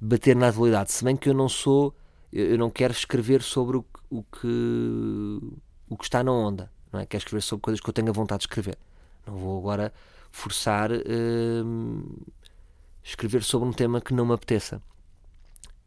[0.00, 0.92] bater na atualidade.
[0.92, 1.94] Se bem que eu não sou,
[2.32, 5.38] eu não quero escrever sobre o, o que
[5.88, 7.06] o que está na onda, não é?
[7.06, 8.78] Quero escrever sobre coisas que eu tenho vontade de escrever.
[9.26, 9.92] Não vou agora
[10.30, 12.04] forçar hum,
[13.02, 14.80] escrever sobre um tema que não me apeteça.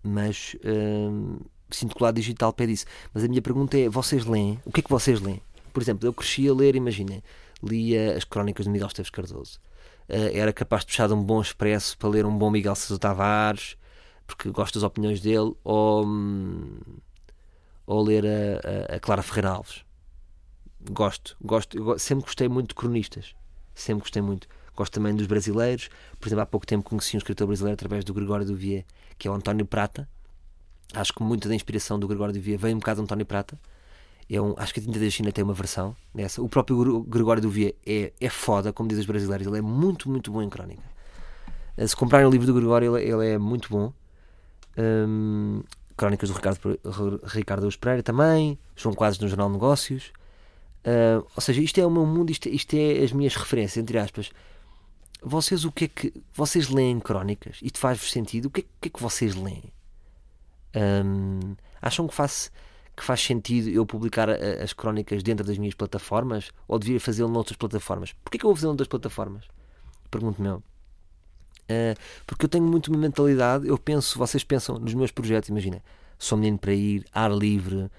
[0.03, 2.85] Mas hum, sinto que o lado digital pede isso.
[3.13, 4.59] Mas a minha pergunta é: vocês leem?
[4.65, 5.41] O que é que vocês leem?
[5.73, 7.21] Por exemplo, eu cresci a ler, imaginem,
[7.61, 9.59] lia as crónicas de Miguel Esteves Cardoso.
[10.07, 12.99] Uh, era capaz de puxar de um bom expresso para ler um bom Miguel César
[12.99, 13.75] Tavares,
[14.27, 16.77] porque gosto das opiniões dele, ou, hum,
[17.87, 19.83] ou ler a, a, a, Clara Ferreira Alves.
[20.91, 23.35] Gosto, gosto, eu sempre gostei muito de cronistas,
[23.73, 24.47] sempre gostei muito.
[24.75, 28.13] Gosto também dos brasileiros, por exemplo, há pouco tempo conheci um escritor brasileiro através do
[28.13, 28.85] Gregório Duvier,
[29.17, 30.07] que é o António Prata.
[30.93, 33.57] Acho que muita da inspiração do Gregório Duvier vem um bocado do António Prata
[34.29, 36.41] é um, acho que a Tinta da China tem uma versão dessa.
[36.41, 40.31] O próprio Gregório Duvier é, é foda, como dizem os brasileiros, ele é muito, muito
[40.31, 40.81] bom em crónica.
[41.77, 43.93] Eh, se comprarem o livro do Gregório, ele, ele é muito bom.
[44.77, 45.63] Um,
[45.95, 46.79] crónicas do Ricardo,
[47.23, 50.11] Ricardo Pereira também, João Quadros no Jornal Negócios.
[50.85, 53.97] Uh, ou seja, isto é o meu mundo, isto, isto é as minhas referências, entre
[53.97, 54.31] aspas.
[55.27, 56.13] Vocês o que é que.
[56.33, 57.57] Vocês leem crónicas?
[57.61, 58.45] Isto faz-vos sentido?
[58.45, 59.73] O que é, que, é que vocês leem?
[60.75, 62.51] Um, acham que faz
[62.95, 67.29] que faz sentido eu publicar a, as crónicas dentro das minhas plataformas ou devia fazê-lo
[67.29, 68.13] noutras plataformas?
[68.23, 69.45] Porquê que eu vou fazê-lo noutras plataformas?
[70.09, 70.57] Pergunto-me eu.
[70.57, 75.83] Uh, porque eu tenho muito uma mentalidade, eu penso, vocês pensam nos meus projetos, imagina,
[76.17, 77.89] sou menino para ir, ar livre, uh,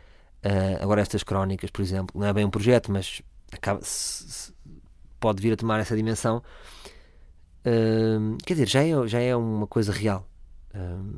[0.80, 4.54] agora estas crónicas, por exemplo, não é bem um projeto, mas acaba, se, se,
[5.18, 6.42] pode vir a tomar essa dimensão.
[7.66, 10.26] Uh, quer dizer, já é, já é uma coisa real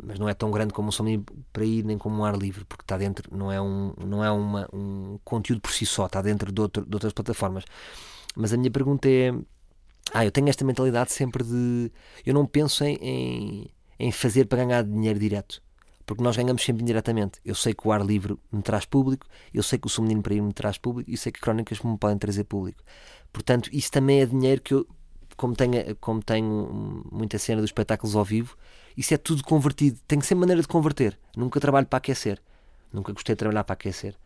[0.02, 2.64] mas não é tão grande como um soninho para ir nem como um ar livre,
[2.64, 6.22] porque está dentro, não é um, não é uma, um conteúdo por si só, está
[6.22, 7.64] dentro de, outro, de outras plataformas.
[8.37, 9.32] Mas a minha pergunta é:
[10.12, 11.90] ah, eu tenho esta mentalidade sempre de.
[12.24, 15.62] Eu não penso em, em, em fazer para ganhar dinheiro direto
[16.06, 17.38] porque nós ganhamos sempre indiretamente.
[17.44, 20.22] Eu sei que o ar livre me traz público, eu sei que o Sou Menino
[20.22, 22.82] para ir me traz público e sei que crónicas me podem trazer público.
[23.30, 24.87] Portanto, isso também é dinheiro que eu,
[25.38, 28.59] como tenho, como tenho muita cena dos espetáculos ao vivo,
[28.96, 29.98] isso é tudo convertido.
[30.07, 31.16] Tenho sempre maneira de converter.
[31.37, 32.42] Nunca trabalho para aquecer.
[32.92, 34.16] Nunca gostei de trabalhar para aquecer.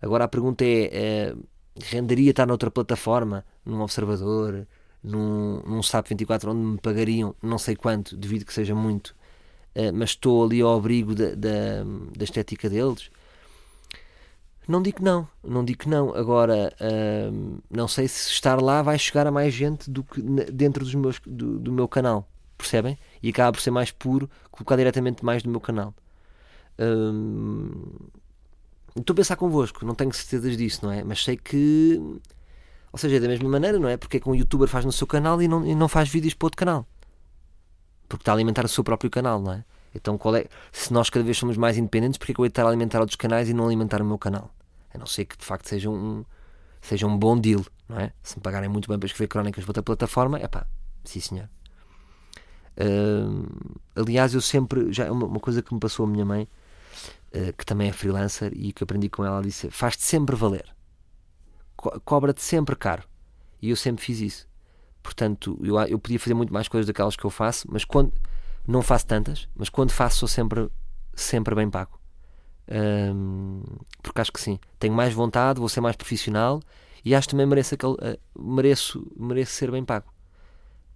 [0.00, 1.36] Agora a pergunta é: é
[1.78, 4.66] renderia estar noutra plataforma, num observador,
[5.04, 9.08] num, num SAP 24, onde me pagariam não sei quanto, devido que seja muito,
[9.74, 11.84] uh, mas estou ali ao abrigo da, da,
[12.16, 13.10] da, estética deles?
[14.68, 16.14] Não digo não, não digo não.
[16.14, 20.84] Agora, uh, não sei se estar lá vai chegar a mais gente do que dentro
[20.84, 22.98] dos meus, do, do meu canal, percebem?
[23.26, 25.92] e acaba por ser mais puro colocar diretamente mais no meu canal.
[26.78, 27.88] Hum,
[28.96, 31.02] estou a pensar convosco, não tenho certezas disso, não é?
[31.02, 32.00] Mas sei que.
[32.92, 33.96] Ou seja, é da mesma maneira, não é?
[33.96, 36.34] Porque é que um youtuber faz no seu canal e não, e não faz vídeos
[36.34, 36.86] para outro canal.
[38.08, 39.64] Porque está a alimentar o seu próprio canal, não é?
[39.94, 42.46] Então, qual é, se nós cada vez somos mais independentes, porque é que eu vou
[42.46, 44.54] estar a alimentar outros canais e não alimentar o meu canal?
[44.96, 46.24] A não ser que de facto seja um,
[46.80, 48.12] seja um bom deal, não é?
[48.22, 50.66] Se me pagarem muito bem para escrever crónicas para outra plataforma, é pá,
[51.04, 51.48] sim senhor.
[52.78, 54.92] Uh, aliás, eu sempre.
[54.92, 56.48] Já é uma, uma, coisa que me passou a minha mãe,
[57.34, 60.74] uh, que também é freelancer e que aprendi com ela, ela disse: faz-te sempre valer,
[61.76, 63.04] Co cobra-te sempre caro.
[63.60, 64.48] E eu sempre fiz isso.
[65.02, 68.12] Portanto, eu, eu podia fazer muito mais coisas daquelas que eu faço, mas quando.
[68.66, 70.68] Não faço tantas, mas quando faço sou sempre,
[71.14, 72.00] sempre bem pago.
[72.68, 73.62] Um,
[74.02, 76.60] porque acho que sim, tenho mais vontade, vou ser mais profissional
[77.04, 80.12] e acho que também mereço, aquele, uh, mereço, mereço ser bem pago.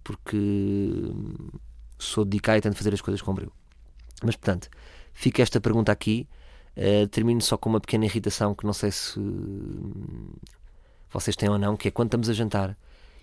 [0.03, 0.37] Porque
[1.97, 3.53] sou dedicado e tento fazer as coisas com brilho.
[4.23, 4.69] Mas, portanto,
[5.13, 6.27] fica esta pergunta aqui.
[6.75, 10.35] Uh, termino só com uma pequena irritação que não sei se uh,
[11.09, 12.77] vocês têm ou não, que é quando estamos a jantar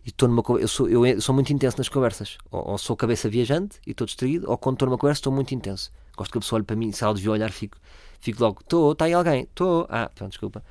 [0.04, 2.38] e estou numa eu sou, eu sou muito intenso nas conversas.
[2.50, 5.54] Ou, ou sou cabeça viajante e estou distraído, ou quando estou numa conversa estou muito
[5.54, 5.92] intenso.
[6.16, 7.78] Gosto que a pessoa olhe para mim, se ela devia olhar, fico,
[8.20, 10.62] fico logo, estou, está aí alguém, estou, ah, pronto, desculpa.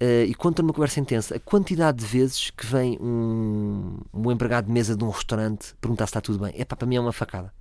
[0.00, 4.32] Uh, e quando estou numa conversa intensa, a quantidade de vezes que vem um, um
[4.32, 7.00] empregado de mesa de um restaurante perguntar se está tudo bem, é para mim é
[7.00, 7.52] uma facada.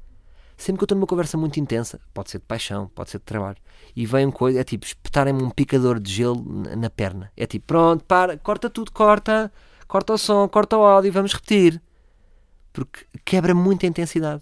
[0.57, 3.25] Sempre que eu estou numa conversa muito intensa, pode ser de paixão, pode ser de
[3.25, 3.57] trabalho,
[3.95, 7.31] e vem uma coisa, é tipo espetarem-me um picador de gelo na, na perna.
[7.35, 9.51] É tipo, pronto, para, corta tudo, corta,
[9.87, 11.81] corta o som, corta o áudio, vamos repetir.
[12.71, 14.41] Porque quebra muita intensidade.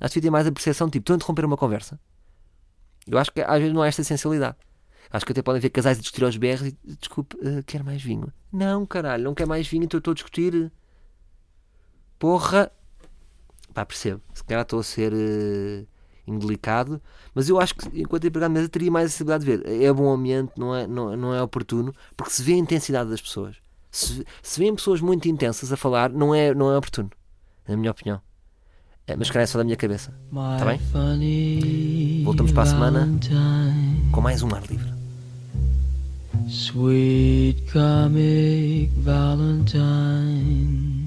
[0.00, 1.98] Acho que tem mais a percepção, tipo, estou a interromper uma conversa.
[3.06, 4.56] Eu acho que às vezes não há esta sensibilidade.
[5.10, 8.00] Acho que até podem ver casais a discutir aos BR e desculpe, uh, quer mais
[8.00, 8.32] vinho?
[8.52, 10.70] Não, caralho, não quer mais vinho, então estou a discutir.
[12.18, 12.70] Porra!
[13.74, 14.20] Pá, percebo.
[14.32, 15.86] Se calhar estou a ser uh,
[16.26, 17.00] indelicado,
[17.34, 19.82] mas eu acho que enquanto empregado de mesa teria mais a possibilidade de ver.
[19.82, 23.20] É bom ambiente, não é, não, não é oportuno, porque se vê a intensidade das
[23.20, 23.56] pessoas.
[23.90, 27.10] Se, se vêm pessoas muito intensas a falar, não é, não é oportuno,
[27.66, 28.20] na minha opinião.
[29.10, 30.12] É, mas calhar é só da minha cabeça.
[30.30, 30.78] My bem?
[32.22, 33.08] Voltamos para a semana.
[34.12, 34.88] Com mais um ar livre.
[36.48, 40.99] Sweet comic Valentine.